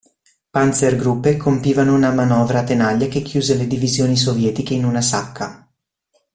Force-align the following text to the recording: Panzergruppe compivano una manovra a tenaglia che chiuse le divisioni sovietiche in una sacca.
Panzergruppe 0.49 1.37
compivano 1.37 1.93
una 1.93 2.09
manovra 2.11 2.61
a 2.61 2.63
tenaglia 2.63 3.05
che 3.05 3.21
chiuse 3.21 3.53
le 3.55 3.67
divisioni 3.67 4.17
sovietiche 4.17 4.73
in 4.73 4.83
una 4.83 4.99
sacca. 4.99 5.71